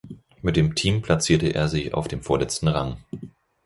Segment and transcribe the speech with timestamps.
[0.41, 3.05] Mit dem Team platzierte er sich auf dem vorletzten Rang.